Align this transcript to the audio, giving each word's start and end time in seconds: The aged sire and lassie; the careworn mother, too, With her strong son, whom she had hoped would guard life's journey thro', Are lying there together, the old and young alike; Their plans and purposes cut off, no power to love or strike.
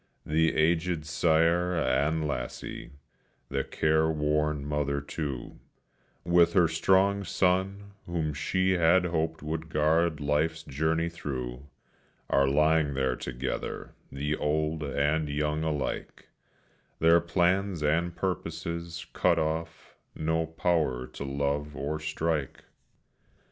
The 0.25 0.55
aged 0.55 1.05
sire 1.05 1.75
and 1.75 2.27
lassie; 2.27 2.89
the 3.49 3.63
careworn 3.63 4.65
mother, 4.65 4.99
too, 4.99 5.59
With 6.25 6.53
her 6.53 6.67
strong 6.67 7.23
son, 7.23 7.91
whom 8.07 8.33
she 8.33 8.71
had 8.71 9.05
hoped 9.05 9.43
would 9.43 9.69
guard 9.69 10.19
life's 10.19 10.63
journey 10.63 11.07
thro', 11.07 11.67
Are 12.31 12.47
lying 12.47 12.95
there 12.95 13.15
together, 13.15 13.93
the 14.11 14.35
old 14.35 14.81
and 14.81 15.29
young 15.29 15.63
alike; 15.63 16.29
Their 16.97 17.19
plans 17.21 17.83
and 17.83 18.15
purposes 18.15 19.05
cut 19.13 19.37
off, 19.37 19.93
no 20.15 20.47
power 20.47 21.05
to 21.05 21.23
love 21.23 21.75
or 21.75 21.99
strike. 21.99 22.63